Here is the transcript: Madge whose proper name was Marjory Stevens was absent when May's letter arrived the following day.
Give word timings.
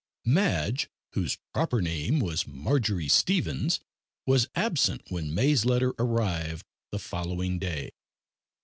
Madge 0.25 0.89
whose 1.13 1.37
proper 1.53 1.79
name 1.79 2.19
was 2.19 2.47
Marjory 2.47 3.07
Stevens 3.07 3.79
was 4.25 4.47
absent 4.55 5.03
when 5.11 5.31
May's 5.31 5.63
letter 5.63 5.93
arrived 5.99 6.65
the 6.89 6.97
following 6.97 7.59
day. 7.59 7.91